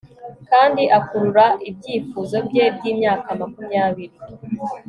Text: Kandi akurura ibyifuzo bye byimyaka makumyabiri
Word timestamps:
Kandi 0.49 0.83
akurura 0.97 1.45
ibyifuzo 1.69 2.37
bye 2.47 2.65
byimyaka 2.75 3.27
makumyabiri 3.41 4.17